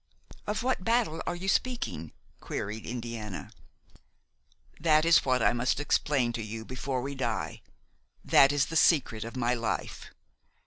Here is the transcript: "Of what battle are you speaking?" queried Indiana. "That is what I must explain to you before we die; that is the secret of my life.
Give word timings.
"Of 0.47 0.63
what 0.63 0.83
battle 0.83 1.21
are 1.27 1.35
you 1.35 1.47
speaking?" 1.47 2.11
queried 2.39 2.87
Indiana. 2.87 3.51
"That 4.79 5.05
is 5.05 5.25
what 5.25 5.43
I 5.43 5.53
must 5.53 5.79
explain 5.79 6.33
to 6.33 6.41
you 6.41 6.65
before 6.65 7.03
we 7.03 7.13
die; 7.13 7.61
that 8.25 8.51
is 8.51 8.65
the 8.65 8.75
secret 8.75 9.23
of 9.23 9.37
my 9.37 9.53
life. 9.53 10.07